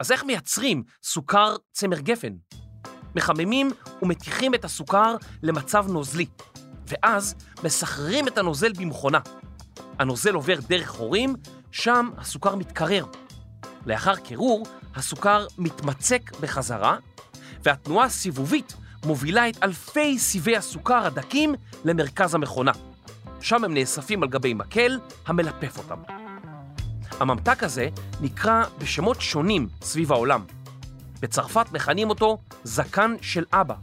אז 0.00 0.12
איך 0.12 0.24
מייצרים 0.24 0.82
סוכר 1.02 1.56
צמר 1.72 2.00
גפן? 2.00 2.32
מחממים 3.14 3.70
ומתיחים 4.02 4.54
את 4.54 4.64
הסוכר 4.64 5.16
למצב 5.42 5.86
נוזלי, 5.88 6.26
ואז 6.86 7.34
מסחררים 7.64 8.28
את 8.28 8.38
הנוזל 8.38 8.72
במכונה. 8.72 9.18
הנוזל 9.98 10.34
עובר 10.34 10.56
דרך 10.68 10.88
חורים, 10.88 11.36
שם 11.70 12.10
הסוכר 12.18 12.54
מתקרר. 12.54 13.04
לאחר 13.86 14.16
קירור, 14.16 14.66
הסוכר 14.94 15.46
מתמצק 15.58 16.32
בחזרה, 16.40 16.96
והתנועה 17.62 18.06
הסיבובית 18.06 18.74
מובילה 19.04 19.48
את 19.48 19.62
אלפי 19.62 20.18
סיבי 20.18 20.56
הסוכר 20.56 21.06
הדקים 21.06 21.54
למרכז 21.84 22.34
המכונה. 22.34 22.72
שם 23.40 23.64
הם 23.64 23.74
נאספים 23.74 24.22
על 24.22 24.28
גבי 24.28 24.54
מקל 24.54 24.98
המלפף 25.26 25.78
אותם. 25.78 26.02
הממתק 27.20 27.62
הזה 27.62 27.88
נקרא 28.20 28.64
בשמות 28.78 29.20
שונים 29.20 29.68
סביב 29.82 30.12
העולם. 30.12 30.44
בצרפת 31.20 31.72
מכנים 31.72 32.10
אותו 32.10 32.38
זקן 32.64 33.14
של 33.20 33.44
אבא. 33.52 33.74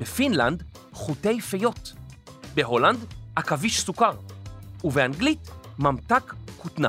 בפינלנד, 0.00 0.62
חוטי 0.92 1.40
פיות. 1.40 1.99
בהולנד, 2.54 2.98
עכביש 3.36 3.80
סוכר. 3.80 4.12
ובאנגלית, 4.84 5.50
ממתק 5.78 6.34
כותנה. 6.56 6.88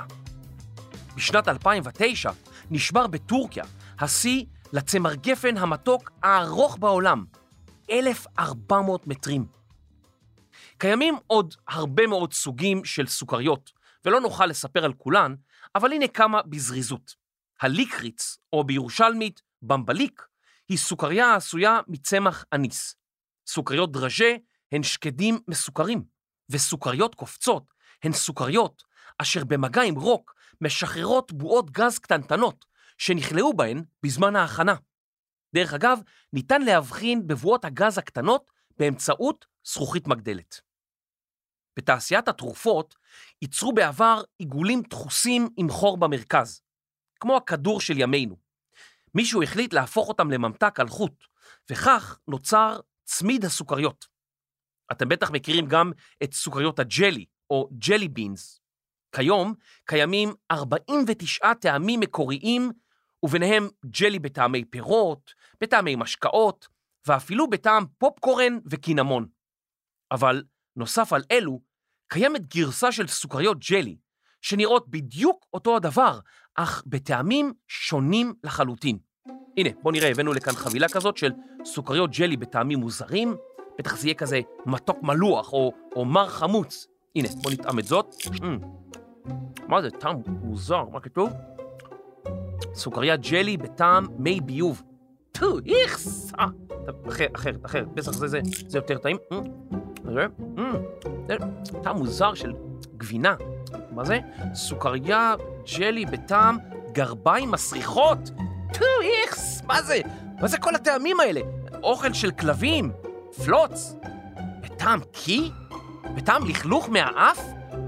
בשנת 1.16 1.48
2009 1.48 2.32
נשבר 2.72 3.08
בטורקיה 3.08 3.64
השיא 4.00 4.46
לצמר 4.74 5.16
גפן 5.16 5.58
המתוק 5.58 6.12
הארוך 6.24 6.78
בעולם, 6.78 7.26
1,400 7.90 9.08
מטרים. 9.08 9.46
קיימים 10.78 11.16
עוד 11.28 11.56
הרבה 11.68 12.08
מאוד 12.08 12.34
סוגים 12.34 12.86
של 12.86 13.08
סוכריות, 13.08 13.72
ולא 14.06 14.22
נוכל 14.22 14.46
לספר 14.46 14.86
על 14.86 14.94
כולן, 14.94 15.36
אבל 15.76 15.94
הנה 15.94 16.08
כמה 16.08 16.42
בזריזות. 16.42 17.16
הליקריץ, 17.62 18.38
או 18.54 18.64
בירושלמית 18.64 19.42
במבליק, 19.62 20.22
היא 20.70 20.78
סוכריה 20.78 21.28
העשויה 21.28 21.80
מצמח 21.88 22.46
אניס. 22.54 22.96
סוכריות 23.48 23.92
דרז'ה 23.92 24.36
הן 24.72 24.84
שקדים 24.84 25.40
מסוכרים, 25.48 26.04
וסוכריות 26.50 27.16
קופצות 27.16 27.74
הן 28.04 28.14
סוכריות 28.14 28.84
אשר 29.18 29.44
במגע 29.44 29.82
עם 29.82 29.96
רוק 29.96 30.36
משחררות 30.62 31.32
בועות 31.32 31.72
גז 31.72 32.00
קטנטנות 32.00 32.66
שנכלאו 32.98 33.54
בהן 33.54 33.84
בזמן 34.04 34.36
ההכנה. 34.36 34.76
דרך 35.54 35.74
אגב, 35.74 36.00
ניתן 36.34 36.62
להבחין 36.62 37.28
בבועות 37.28 37.66
הגז 37.66 37.98
הקטנות 37.98 38.52
באמצעות 38.78 39.46
זכוכית 39.64 40.08
מגדלת. 40.08 40.62
בתעשיית 41.78 42.28
התרופות 42.28 42.96
ייצרו 43.42 43.74
בעבר 43.74 44.24
עיגולים 44.38 44.82
דחוסים 44.90 45.50
עם 45.58 45.70
חור 45.70 45.98
במרכז, 45.98 46.62
כמו 47.20 47.38
הכדור 47.38 47.82
של 47.82 47.98
ימינו. 47.98 48.36
מישהו 49.16 49.44
החליט 49.44 49.74
להפוך 49.74 50.08
אותם 50.08 50.32
לממתק 50.32 50.80
על 50.80 50.88
חוט, 50.88 51.24
וכך 51.72 52.20
נוצר 52.28 52.80
צמיד 53.04 53.46
הסוכריות. 53.46 54.11
אתם 54.92 55.10
בטח 55.10 55.32
מכירים 55.32 55.66
גם 55.66 55.92
את 56.24 56.34
סוכריות 56.34 56.80
הג'לי, 56.80 57.26
או 57.50 57.70
ג'לי 57.72 58.08
בינס. 58.08 58.62
כיום 59.16 59.54
קיימים 59.86 60.34
49 60.52 61.54
טעמים 61.54 62.00
מקוריים, 62.00 62.72
וביניהם 63.24 63.68
ג'לי 63.86 64.20
בטעמי 64.20 64.66
פירות, 64.66 65.34
בטעמי 65.62 65.96
משקאות, 65.96 66.68
ואפילו 67.08 67.50
בטעם 67.50 67.86
פופקורן 67.98 68.58
וקינמון. 68.66 69.28
אבל 70.12 70.44
נוסף 70.76 71.14
על 71.14 71.24
אלו, 71.32 71.62
קיימת 72.08 72.56
גרסה 72.56 72.92
של 72.92 73.08
סוכריות 73.08 73.58
ג'לי, 73.70 73.98
שנראות 74.42 74.90
בדיוק 74.90 75.46
אותו 75.54 75.76
הדבר, 75.76 76.20
אך 76.56 76.84
בטעמים 76.86 77.54
שונים 77.68 78.34
לחלוטין. 78.44 78.98
הנה, 79.58 79.70
בוא 79.82 79.92
נראה, 79.92 80.10
הבאנו 80.10 80.34
לכאן 80.34 80.54
חבילה 80.54 80.90
כזאת 80.90 81.18
של 81.18 81.32
סוכריות 81.66 82.12
ג'לי 82.12 82.38
בטעמים 82.38 82.80
מוזרים, 82.80 83.36
בטח 83.80 83.98
זה 83.98 84.08
יהיה 84.08 84.16
כזה 84.16 84.42
מתוק 84.66 85.04
מלוח 85.04 85.54
או, 85.54 85.72
או 85.96 86.06
מר 86.06 86.28
חמוץ. 86.28 86.88
הנה, 87.16 87.28
בוא 87.42 87.52
נטעם 87.52 87.80
את 87.80 87.86
זאת. 87.86 88.16
Mm. 88.26 88.46
מה 89.68 89.82
זה, 89.82 89.90
טעם 89.90 90.22
מוזר, 90.26 90.84
מה 90.92 91.00
כתוב? 91.00 91.30
סוכריה 92.74 93.16
ג'לי 93.16 93.58
בטעם 93.58 94.08
מי 94.18 94.42
ביוב. 94.42 94.84
טו, 95.32 95.58
איכס! 95.66 96.34
אה, 96.40 96.46
אחרת, 97.08 97.36
אחרת, 97.36 97.66
אחרת, 97.66 97.88
בטח 97.88 98.12
זה, 98.12 98.28
זה, 98.28 98.40
זה 98.68 98.78
יותר 98.78 98.98
טעים. 98.98 99.18
Mm. 99.34 99.36
זה, 100.14 100.26
mm. 100.58 100.62
זה 101.64 101.74
טעם 101.84 101.98
מוזר 101.98 102.34
של 102.34 102.54
גבינה. 102.98 103.36
מה 103.92 104.06
זה? 104.06 104.20
סוכריה 104.54 105.36
ג'לי 105.78 106.06
בטעם 106.06 106.58
גרביים 106.92 107.52
מסריחות. 107.52 108.32
טו, 108.74 108.86
איכס! 109.02 109.62
מה 109.68 109.82
זה? 109.82 110.00
מה 110.42 110.48
זה 110.48 110.58
כל 110.58 110.76
הטעמים 110.76 111.20
האלה? 111.20 111.42
אוכל 111.84 112.14
של 112.14 112.32
כלבים? 112.32 112.92
פלוץ? 113.36 113.96
בטעם 114.62 115.00
קי? 115.12 115.52
בטעם 116.16 116.48
לכלוך 116.48 116.90
מהאף? 116.90 117.40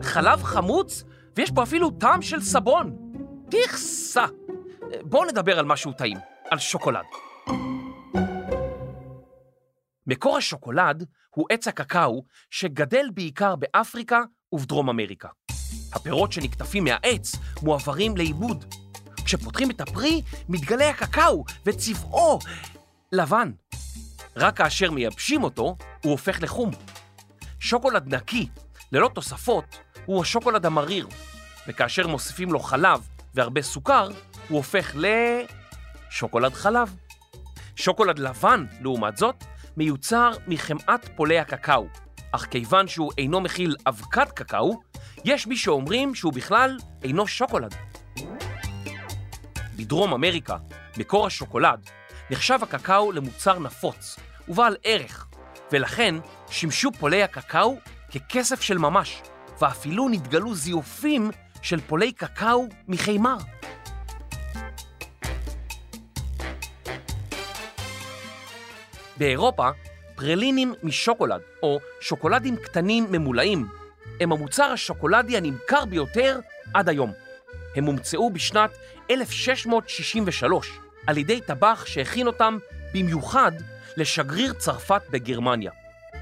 חלב 0.02 0.44
חמוץ? 0.44 1.04
ויש 1.36 1.52
פה 1.52 1.64
אפילו 1.64 1.92
טעם 1.92 2.22
של 2.22 2.42
סבון. 2.42 2.98
תכסה. 3.50 4.26
בואו 5.02 5.26
נדבר 5.26 5.60
על 5.60 5.66
משהו 5.66 5.94
טעים, 5.94 6.18
על 6.50 6.60
שוקולד. 6.60 7.06
מקור 10.08 10.38
השוקולד 10.38 11.06
הוא 11.30 11.46
עץ 11.50 11.68
הקקאו 11.68 12.24
שגדל 12.50 13.06
בעיקר 13.14 13.56
באפריקה 13.56 14.22
ובדרום 14.52 14.90
אמריקה. 14.90 15.28
הפירות 15.94 16.32
שנקטפים 16.32 16.84
מהעץ 16.84 17.36
מועברים 17.62 18.18
לאיבוד. 18.18 18.66
כשפותחים 19.26 19.72
את 19.72 19.82
הפרי, 19.82 20.22
מתגלה 20.50 20.90
הקקאו 20.90 21.44
וצבעו 21.66 22.40
לבן. 23.12 23.52
רק 24.36 24.58
כאשר 24.58 24.92
מייבשים 24.92 25.44
אותו, 25.44 25.76
הוא 26.04 26.12
הופך 26.12 26.38
לחום. 26.42 26.72
שוקולד 27.60 28.16
נקי, 28.16 28.48
ללא 28.92 29.10
תוספות, 29.14 29.78
הוא 30.06 30.22
השוקולד 30.22 30.66
המריר, 30.66 31.08
וכאשר 31.68 32.08
מוסיפים 32.08 32.52
לו 32.52 32.60
חלב 32.60 33.08
והרבה 33.34 33.62
סוכר, 33.62 34.10
הוא 34.50 34.58
הופך 34.58 34.96
לשוקולד 34.96 36.54
חלב. 36.54 36.96
שוקולד 37.76 38.20
לבן, 38.20 38.66
לעומת 38.82 39.18
זאת, 39.18 39.44
מיוצר 39.78 40.32
מחמאת 40.48 41.10
פולי 41.16 41.40
הקקאו, 41.40 41.88
אך 42.32 42.46
כיוון 42.46 42.88
שהוא 42.88 43.12
אינו 43.18 43.42
מכיל 43.42 43.76
אבקת 43.88 44.32
קקאו, 44.32 44.82
יש 45.26 45.48
מי 45.48 45.58
שאומרים 45.58 46.16
שהוא 46.16 46.34
בכלל 46.34 46.78
אינו 47.04 47.28
שוקולד. 47.28 47.76
בדרום 49.76 50.14
אמריקה, 50.14 50.58
מקור 50.98 51.28
השוקולד, 51.28 51.90
נחשב 52.30 52.60
הקקאו 52.62 53.12
למוצר 53.12 53.60
נפוץ 53.60 54.20
ובעל 54.48 54.78
ערך, 54.84 55.28
ולכן 55.72 56.16
שימשו 56.50 56.92
פולי 57.00 57.24
הקקאו 57.24 57.78
ככסף 58.12 58.62
של 58.62 58.78
ממש, 58.78 59.22
ואפילו 59.62 60.10
נתגלו 60.10 60.56
זיופים 60.56 61.32
של 61.62 61.82
פולי 61.82 62.12
קקאו 62.12 62.68
מחימר. 62.88 63.38
באירופה, 69.18 69.70
פרלינים 70.16 70.74
משוקולד, 70.84 71.42
או 71.64 71.80
שוקולדים 72.02 72.56
קטנים 72.56 73.06
ממולאים, 73.12 73.68
הם 74.22 74.32
המוצר 74.32 74.64
השוקולדי 74.64 75.38
הנמכר 75.38 75.86
ביותר 75.86 76.40
עד 76.74 76.90
היום. 76.90 77.12
הם 77.76 77.86
הומצאו 77.86 78.30
בשנת 78.30 78.72
1663 79.12 80.80
על 81.08 81.18
ידי 81.18 81.42
טבח 81.42 81.86
שהכין 81.86 82.28
אותם 82.28 82.58
במיוחד 82.94 83.52
לשגריר 83.98 84.54
צרפת 84.54 85.02
בגרמניה. 85.10 85.72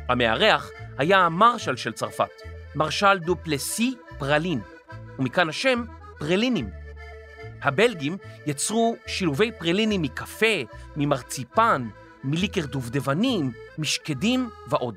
המארח 0.09 0.69
היה 0.97 1.19
המרשל 1.19 1.75
של 1.75 1.91
צרפת, 1.91 2.29
מרשל 2.75 3.19
דו 3.19 3.35
פלסי 3.43 3.95
פרלין, 4.19 4.61
ומכאן 5.19 5.49
השם 5.49 5.83
פרלינים. 6.19 6.69
הבלגים 7.61 8.17
יצרו 8.45 8.95
שילובי 9.07 9.51
פרלינים 9.51 10.01
מקפה, 10.01 10.55
ממרציפן, 10.95 11.87
מליקר 12.23 12.65
דובדבנים, 12.65 13.51
משקדים 13.77 14.49
ועוד. 14.67 14.95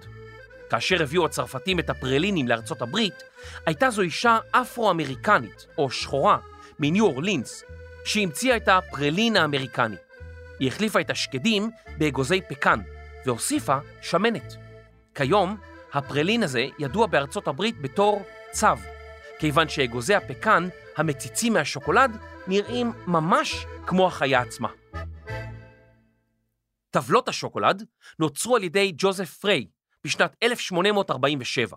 כאשר 0.70 1.02
הביאו 1.02 1.24
הצרפתים 1.24 1.78
את 1.78 1.90
הפרלינים 1.90 2.48
לארצות 2.48 2.82
הברית, 2.82 3.22
הייתה 3.66 3.90
זו 3.90 4.02
אישה 4.02 4.38
אפרו-אמריקנית, 4.50 5.66
או 5.78 5.90
שחורה, 5.90 6.38
מניו 6.78 7.04
אורלינס, 7.04 7.64
שהמציאה 8.04 8.56
את 8.56 8.68
הפרלין 8.68 9.36
האמריקני. 9.36 9.96
היא 10.60 10.68
החליפה 10.68 11.00
את 11.00 11.10
השקדים 11.10 11.70
באגוזי 11.98 12.40
פקן, 12.48 12.80
והוסיפה 13.26 13.78
שמנת. 14.02 14.56
כיום, 15.14 15.56
הפרלין 15.92 16.42
הזה 16.42 16.66
ידוע 16.78 17.06
בארצות 17.06 17.48
הברית 17.48 17.82
בתור 17.82 18.22
צו, 18.50 18.66
כיוון 19.38 19.68
שאגוזי 19.68 20.14
הפקן 20.14 20.68
המציצים 20.96 21.52
מהשוקולד 21.52 22.16
נראים 22.46 22.92
ממש 23.06 23.66
כמו 23.86 24.06
החיה 24.06 24.40
עצמה. 24.40 24.68
טבלות 26.90 27.28
השוקולד 27.28 27.84
נוצרו 28.18 28.56
על 28.56 28.62
ידי 28.62 28.92
ג'וזף 28.96 29.34
פריי 29.38 29.66
בשנת 30.04 30.36
1847, 30.42 31.76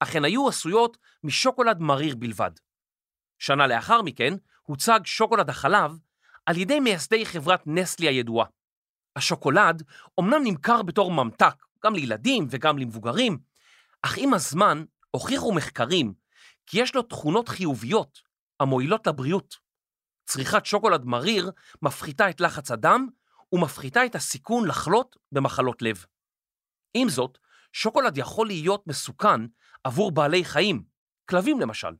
אך 0.00 0.16
הן 0.16 0.24
היו 0.24 0.48
עשויות 0.48 0.96
משוקולד 1.24 1.80
מריר 1.80 2.16
בלבד. 2.16 2.50
שנה 3.38 3.66
לאחר 3.66 4.02
מכן 4.02 4.34
הוצג 4.72 5.00
שוקולד 5.04 5.50
החלב 5.50 5.98
על 6.46 6.56
ידי 6.56 6.80
מייסדי 6.80 7.26
חברת 7.26 7.62
נסלי 7.66 8.08
הידועה. 8.08 8.46
השוקולד 9.16 9.82
אומנם 10.18 10.40
נמכר 10.44 10.82
בתור 10.82 11.10
ממתק, 11.10 11.54
גם 11.84 11.94
לילדים 11.94 12.46
וגם 12.50 12.78
למבוגרים, 12.78 13.38
אך 14.02 14.18
עם 14.18 14.34
הזמן 14.34 14.84
הוכיחו 15.10 15.52
מחקרים 15.54 16.14
כי 16.66 16.82
יש 16.82 16.94
לו 16.94 17.02
תכונות 17.02 17.48
חיוביות 17.48 18.18
המועילות 18.60 19.06
לבריאות. 19.06 19.54
צריכת 20.24 20.66
שוקולד 20.66 21.04
מריר 21.04 21.50
מפחיתה 21.82 22.30
את 22.30 22.40
לחץ 22.40 22.70
הדם 22.70 23.08
ומפחיתה 23.52 24.06
את 24.06 24.14
הסיכון 24.14 24.68
לחלות 24.68 25.16
במחלות 25.32 25.82
לב. 25.82 26.04
עם 26.94 27.08
זאת, 27.08 27.38
שוקולד 27.72 28.18
יכול 28.18 28.46
להיות 28.46 28.86
מסוכן 28.86 29.40
עבור 29.84 30.12
בעלי 30.12 30.44
חיים, 30.44 30.82
כלבים 31.30 31.60
למשל. 31.60 31.92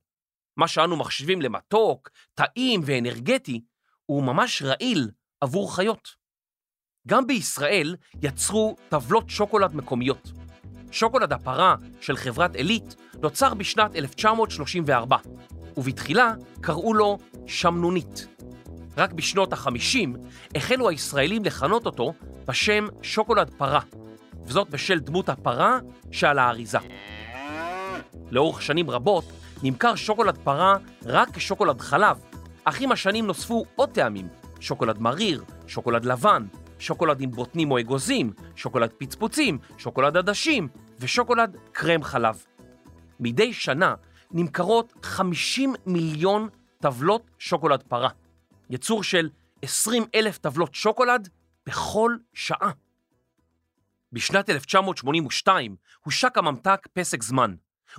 מה 0.57 0.69
שאנו 0.69 0.97
מחשיבים 0.97 1.43
למתוק, 1.43 2.11
טעים 2.35 2.81
ואנרגטי, 2.85 3.61
הוא 4.07 4.23
ממש 4.23 4.63
רעיל 4.63 5.11
עבור 5.41 5.77
חיות. 5.77 6.09
גם 7.09 7.27
בישראל 7.27 7.97
יצרו 8.23 8.77
טבלות 8.89 9.31
שוקולד 9.31 9.75
מקומיות. 9.75 10.33
שוקולד 10.91 11.33
הפרה 11.33 11.77
של 12.01 12.17
חברת 12.17 12.57
עילית 12.57 12.97
נוצר 13.23 13.55
בשנת 13.55 13.97
1934, 13.97 15.17
ובתחילה 15.77 16.35
קראו 16.61 16.95
לו 16.95 17.19
שמנונית. 17.47 18.27
רק 18.97 19.13
בשנות 19.13 19.53
ה-50 19.53 20.19
החלו 20.55 20.89
הישראלים 20.89 21.45
לכנות 21.45 21.87
אותו 21.87 22.13
בשם 22.47 22.87
שוקולד 23.03 23.51
פרה, 23.51 23.81
וזאת 24.45 24.71
בשל 24.71 24.99
דמות 24.99 25.29
הפרה 25.29 25.79
שעל 26.11 26.39
האריזה. 26.39 26.79
לאורך 28.31 28.63
שנים 28.63 28.91
רבות 28.91 29.25
נמכר 29.63 29.95
שוקולד 29.95 30.39
פרה 30.39 30.77
רק 31.05 31.37
כשוקולד 31.37 31.81
חלב, 31.81 32.21
אך 32.65 32.81
עם 32.81 32.93
השנים 32.93 33.27
נוספו 33.27 33.65
עוד 33.77 33.91
טעמים, 33.91 34.29
שוקולד 34.61 34.99
מריר, 34.99 35.45
שוקולד 35.67 36.05
לבן, 36.05 36.47
שוקולד 36.79 37.21
עם 37.21 37.31
בוטנים 37.31 37.71
או 37.71 37.81
אגוזים, 37.81 38.33
שוקולד 38.57 38.93
פצפוצים, 38.99 39.59
שוקולד 39.79 40.17
עדשים 40.17 40.69
ושוקולד 40.99 41.57
קרם 41.73 42.03
חלב. 42.03 42.45
מדי 43.21 43.53
שנה 43.53 43.95
נמכרות 44.31 44.93
50 45.03 45.75
מיליון 45.87 46.49
טבלות 46.79 47.31
שוקולד 47.39 47.83
פרה, 47.83 48.09
יצור 48.71 49.03
של 49.03 49.29
20 49.63 50.05
אלף 50.15 50.39
טבלות 50.39 50.75
שוקולד 50.75 51.29
בכל 51.67 52.17
שעה. 52.35 52.71
בשנת 54.13 54.51
1982 54.51 55.77
הושק 56.05 56.39
הממתק 56.39 56.89
פסק 56.93 57.23
זמן, 57.23 57.55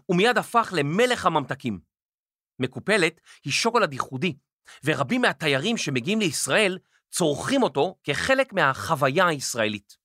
ומיד 0.09 0.37
הפך 0.37 0.73
למלך 0.77 1.25
הממתקים. 1.25 1.79
מקופלת 2.59 3.21
היא 3.43 3.53
שוקולד 3.53 3.93
ייחודי, 3.93 4.37
ורבים 4.83 5.21
מהתיירים 5.21 5.77
שמגיעים 5.77 6.19
לישראל 6.19 6.79
צורכים 7.11 7.63
אותו 7.63 7.95
כחלק 8.03 8.53
מהחוויה 8.53 9.27
הישראלית. 9.27 9.97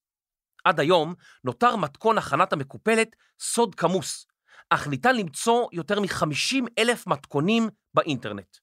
עד 0.65 0.81
היום 0.81 1.15
נותר 1.45 1.77
מתכון 1.77 2.19
הכנת 2.19 2.53
המקופלת 2.53 3.17
סוד 3.41 3.75
כמוס, 3.75 4.27
אך 4.71 4.87
ניתן 4.87 5.17
למצוא 5.17 5.69
יותר 5.73 6.01
מ-50 6.01 6.65
אלף 6.79 7.07
מתכונים 7.07 7.69
באינטרנט. 7.95 8.57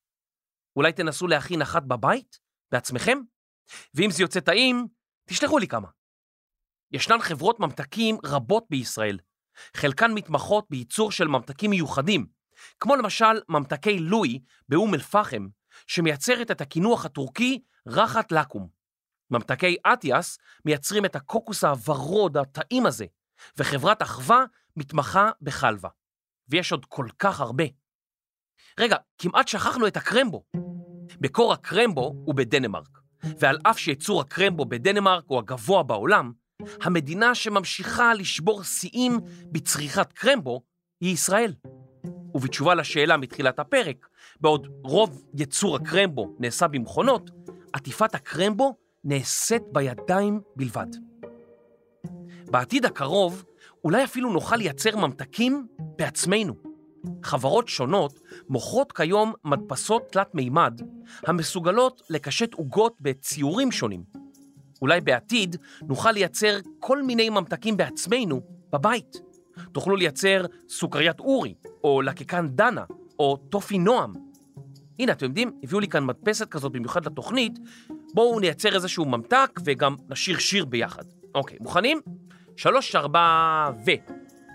אולי 0.76 0.94
תנסו 0.94 1.28
להכין 1.28 1.62
אחת 1.62 1.84
בבית? 1.84 2.40
בעצמכם? 2.72 3.18
ואם 3.94 4.12
זה 4.12 4.24
יוצא 4.24 4.40
טעים, 4.40 4.88
תשלחו 5.30 5.58
לי 5.58 5.68
כמה. 5.68 5.88
ישנן 6.92 7.22
חברות 7.22 7.60
ממתקים 7.60 8.18
רבות 8.26 8.66
בישראל. 8.70 9.18
חלקן 9.76 10.12
מתמחות 10.14 10.66
בייצור 10.70 11.12
של 11.12 11.28
ממתקים 11.28 11.70
מיוחדים, 11.70 12.26
כמו 12.80 12.96
למשל 12.96 13.42
ממתקי 13.50 14.00
לואי 14.00 14.40
באום 14.70 14.94
אל-פחם, 14.94 15.48
שמייצרת 15.88 16.52
את 16.52 16.62
הקינוח 16.62 17.06
הטורקי 17.06 17.60
רחת 17.88 18.32
לקום. 18.32 18.68
ממתקי 19.32 19.76
אטיאס 19.94 20.38
מייצרים 20.66 21.06
את 21.06 21.16
הקוקוס 21.16 21.64
הוורוד 21.64 22.38
הטעים 22.38 22.86
הזה, 22.86 23.06
וחברת 23.58 24.02
אחווה 24.02 24.46
מתמחה 24.76 25.30
בחלבה. 25.42 25.90
ויש 26.50 26.72
עוד 26.72 26.86
כל 26.86 27.08
כך 27.20 27.40
הרבה. 27.40 27.64
רגע, 28.80 28.98
כמעט 29.18 29.48
שכחנו 29.48 29.88
את 29.88 29.98
הקרמבו. 29.98 30.44
מקור 31.22 31.54
הקרמבו 31.54 32.14
הוא 32.26 32.36
בדנמרק, 32.36 33.00
ועל 33.40 33.58
אף 33.64 33.80
שייצור 33.80 34.22
הקרמבו 34.22 34.66
בדנמרק 34.66 35.24
הוא 35.28 35.40
הגבוה 35.40 35.84
בעולם, 35.84 36.32
המדינה 36.82 37.36
שממשיכה 37.36 38.14
לשבור 38.14 38.64
שיאים 38.64 39.20
בצריכת 39.52 40.14
קרמבו 40.14 40.62
היא 41.02 41.14
ישראל. 41.14 41.54
ובתשובה 42.36 42.76
לשאלה 42.76 43.18
מתחילת 43.18 43.60
הפרק, 43.60 44.08
בעוד 44.42 44.68
רוב 44.84 45.24
ייצור 45.34 45.76
הקרמבו 45.76 46.36
נעשה 46.40 46.68
במכונות, 46.68 47.30
עטיפת 47.74 48.16
הקרמבו 48.16 48.76
נעשית 49.04 49.62
בידיים 49.72 50.42
בלבד. 50.56 50.88
בעתיד 52.52 52.86
הקרוב, 52.86 53.44
אולי 53.84 54.04
אפילו 54.04 54.34
נוכל 54.34 54.56
לייצר 54.56 54.98
ממתקים 54.98 55.68
בעצמנו. 55.80 56.56
חברות 57.24 57.68
שונות 57.68 58.20
מוכרות 58.50 58.92
כיום 58.92 59.34
מדפסות 59.44 60.04
תלת 60.12 60.36
מימד 60.36 60.82
המסוגלות 61.28 62.02
לקשט 62.10 62.54
עוגות 62.54 62.96
בציורים 63.02 63.72
שונים. 63.72 64.25
אולי 64.86 65.02
בעתיד 65.02 65.56
נוכל 65.82 66.12
לייצר 66.12 66.58
כל 66.80 67.04
מיני 67.04 67.30
ממתקים 67.30 67.78
בעצמנו 67.78 68.42
בבית. 68.74 69.22
תוכלו 69.72 69.96
לייצר 69.96 70.46
סוכריית 70.70 71.20
אורי, 71.20 71.54
או 71.84 72.02
לקקן 72.02 72.48
דנה, 72.48 72.84
או 73.20 73.38
טופי 73.38 73.78
נועם. 73.78 74.14
הנה, 75.00 75.12
אתם 75.12 75.26
יודעים, 75.26 75.52
הביאו 75.64 75.80
לי 75.80 75.88
כאן 75.88 76.06
מדפסת 76.06 76.50
כזאת 76.50 76.72
במיוחד 76.72 77.06
לתוכנית, 77.06 77.60
בואו 78.14 78.40
נייצר 78.40 78.76
איזשהו 78.76 79.06
ממתק 79.06 79.60
וגם 79.66 79.96
נשיר 80.10 80.38
שיר 80.38 80.66
ביחד. 80.66 81.04
אוקיי, 81.36 81.58
מוכנים? 81.62 82.00
שלוש, 82.56 82.96
ארבע 82.96 83.70
ו... 83.86 83.92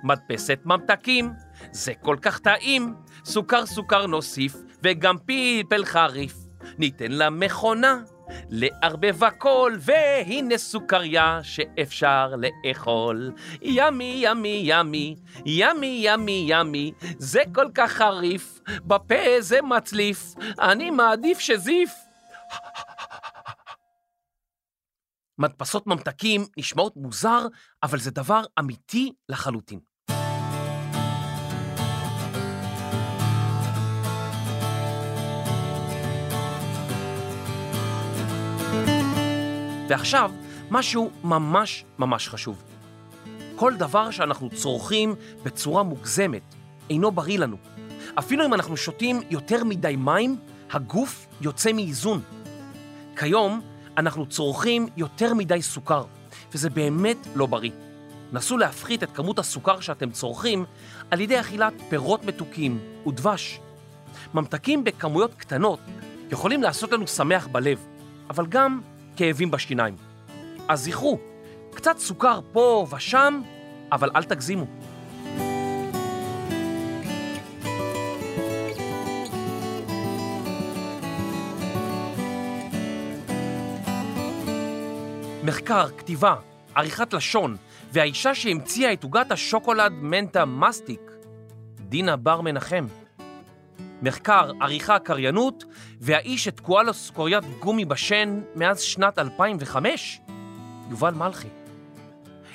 מדפסת 0.02 0.58
ממתקים, 0.64 1.32
זה 1.72 1.92
כל 2.02 2.16
כך 2.22 2.38
טעים, 2.38 2.94
סוכר 3.24 3.66
סוכר 3.66 4.06
נוסיף, 4.06 4.56
וגם 4.82 5.16
פלפל 5.18 5.84
חריף. 5.84 6.49
ניתן 6.78 7.12
למכונה 7.12 8.02
לערבב 8.48 9.24
הכל, 9.24 9.76
והנה 9.80 10.58
סוכריה 10.58 11.40
שאפשר 11.42 12.34
לאכול. 12.36 13.32
ימי, 13.62 14.20
ימי, 14.24 14.62
ימי, 14.64 15.16
ימי, 15.46 16.00
ימי, 16.04 16.46
ימי, 16.48 16.92
זה 17.18 17.42
כל 17.54 17.66
כך 17.74 17.92
חריף, 17.92 18.60
בפה 18.84 19.40
זה 19.40 19.62
מצליף, 19.62 20.34
אני 20.60 20.90
מעדיף 20.90 21.38
שזיף. 21.38 21.90
מדפסות 25.38 25.86
ממתקים 25.86 26.46
נשמעות 26.56 26.96
מוזר, 26.96 27.46
אבל 27.82 27.98
זה 27.98 28.10
דבר 28.10 28.42
אמיתי 28.58 29.12
לחלוטין. 29.28 29.89
ועכשיו, 39.90 40.30
משהו 40.70 41.10
ממש 41.24 41.84
ממש 41.98 42.28
חשוב. 42.28 42.62
כל 43.56 43.74
דבר 43.74 44.10
שאנחנו 44.10 44.50
צורכים 44.50 45.14
בצורה 45.42 45.82
מוגזמת 45.82 46.54
אינו 46.90 47.10
בריא 47.10 47.38
לנו. 47.38 47.56
אפילו 48.18 48.46
אם 48.46 48.54
אנחנו 48.54 48.76
שותים 48.76 49.20
יותר 49.30 49.64
מדי 49.64 49.96
מים, 49.98 50.36
הגוף 50.72 51.26
יוצא 51.40 51.72
מאיזון. 51.72 52.20
כיום 53.16 53.60
אנחנו 53.96 54.26
צורכים 54.26 54.88
יותר 54.96 55.34
מדי 55.34 55.62
סוכר, 55.62 56.04
וזה 56.52 56.70
באמת 56.70 57.26
לא 57.34 57.46
בריא. 57.46 57.72
נסו 58.32 58.58
להפחית 58.58 59.02
את 59.02 59.10
כמות 59.14 59.38
הסוכר 59.38 59.80
שאתם 59.80 60.10
צורכים 60.10 60.64
על 61.10 61.20
ידי 61.20 61.40
אכילת 61.40 61.74
פירות 61.88 62.24
מתוקים 62.24 62.78
ודבש. 63.06 63.60
ממתקים 64.34 64.84
בכמויות 64.84 65.34
קטנות 65.34 65.80
יכולים 66.32 66.62
לעשות 66.62 66.92
לנו 66.92 67.06
שמח 67.06 67.46
בלב, 67.46 67.78
אבל 68.30 68.46
גם 68.46 68.80
כאבים 69.16 69.50
בשיניים. 69.50 69.96
אז 70.68 70.84
זכרו, 70.84 71.18
קצת 71.74 71.98
סוכר 71.98 72.40
פה 72.52 72.86
ושם, 72.90 73.42
אבל 73.92 74.10
אל 74.16 74.22
תגזימו. 74.22 74.66
מחקר, 85.44 85.88
כתיבה, 85.98 86.34
עריכת 86.74 87.12
לשון, 87.12 87.56
והאישה 87.92 88.34
שהמציאה 88.34 88.92
את 88.92 89.04
עוגת 89.04 89.32
השוקולד 89.32 89.92
מנטה 89.92 90.44
מסטיק, 90.44 91.00
דינה 91.80 92.16
בר 92.16 92.40
מנחם. 92.40 92.86
מחקר, 94.02 94.50
עריכה, 94.60 94.98
קריינות, 94.98 95.64
והאיש 96.00 96.44
שתקועה 96.44 96.82
לו 96.82 96.94
סוכריית 96.94 97.44
גומי 97.58 97.84
בשן 97.84 98.40
מאז 98.56 98.80
שנת 98.80 99.18
2005, 99.18 100.20
יובל 100.90 101.14
מלכי. 101.14 101.48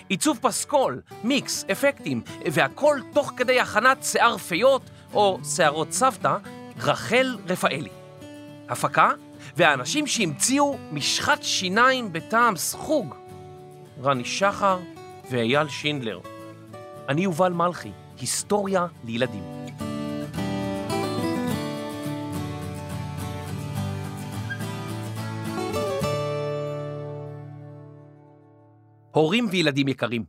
עיצוב 0.09 0.39
פסקול, 0.41 1.01
מיקס, 1.23 1.65
אפקטים, 1.71 2.21
והכל 2.51 2.99
תוך 3.13 3.31
כדי 3.37 3.59
הכנת 3.59 4.03
שיער 4.03 4.37
פיות 4.37 4.81
או 5.13 5.39
שערות 5.55 5.91
סבתא, 5.91 6.37
רחל 6.77 7.37
רפאלי. 7.47 7.89
הפקה, 8.69 9.11
והאנשים 9.55 10.07
שהמציאו 10.07 10.77
משחת 10.91 11.43
שיניים 11.43 12.13
בטעם 12.13 12.55
סחוג, 12.55 13.15
רני 14.03 14.25
שחר 14.25 14.79
ואייל 15.31 15.67
שינדלר. 15.67 16.19
אני 17.09 17.21
יובל 17.21 17.53
מלכי, 17.53 17.91
היסטוריה 18.19 18.87
לילדים. 19.03 19.54
הורים 29.15 29.47
וילדים 29.51 29.87
יקרים, 29.87 30.25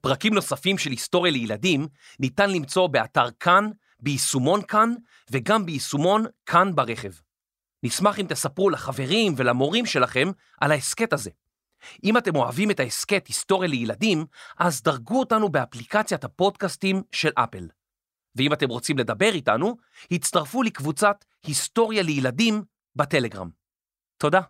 פרקים 0.00 0.34
נוספים 0.34 0.78
של 0.78 0.90
היסטוריה 0.90 1.32
לילדים 1.32 1.88
ניתן 2.20 2.50
למצוא 2.50 2.86
באתר 2.86 3.30
כאן, 3.40 3.70
ביישומון 4.00 4.62
כאן 4.62 4.94
וגם 5.30 5.66
ביישומון 5.66 6.24
כאן 6.46 6.74
ברכב. 6.74 7.12
נשמח 7.82 8.18
אם 8.18 8.26
תספרו 8.28 8.70
לחברים 8.70 9.34
ולמורים 9.36 9.86
שלכם 9.86 10.28
על 10.60 10.72
ההסכת 10.72 11.12
הזה. 11.12 11.30
אם 12.04 12.16
אתם 12.16 12.36
אוהבים 12.36 12.70
את 12.70 12.80
ההסכת 12.80 13.26
היסטוריה 13.26 13.70
לילדים, 13.70 14.26
אז 14.58 14.82
דרגו 14.82 15.20
אותנו 15.20 15.48
באפליקציית 15.48 16.24
הפודקאסטים 16.24 17.02
של 17.12 17.30
אפל. 17.34 17.68
ואם 18.36 18.52
אתם 18.52 18.68
רוצים 18.68 18.98
לדבר 18.98 19.30
איתנו, 19.34 19.76
הצטרפו 20.10 20.62
לקבוצת 20.62 21.24
היסטוריה 21.46 22.02
לילדים 22.02 22.62
בטלגרם. 22.96 23.50
תודה. 24.16 24.40